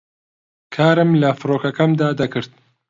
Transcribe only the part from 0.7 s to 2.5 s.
کارم لە فڕۆکەکەمدا دەکرد